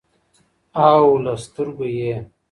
[0.89, 2.15] او له سترګو یې